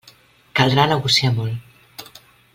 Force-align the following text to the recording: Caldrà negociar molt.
Caldrà 0.59 0.87
negociar 0.93 1.33
molt. 1.37 2.09